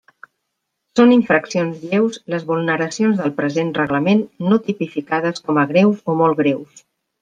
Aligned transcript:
Són 0.99 1.13
infraccions 1.15 1.83
lleus 1.91 2.17
les 2.35 2.49
vulneracions 2.49 3.21
del 3.21 3.37
present 3.43 3.71
reglament 3.79 4.27
no 4.51 4.63
tipificades 4.67 5.49
com 5.49 5.65
a 5.65 5.71
greus 5.77 6.05
o 6.13 6.21
molt 6.27 6.45
greus. 6.47 6.87